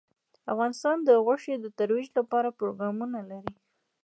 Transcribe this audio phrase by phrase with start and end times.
[0.53, 3.53] افغانستان د غوښې د ترویج لپاره پروګرامونه لري.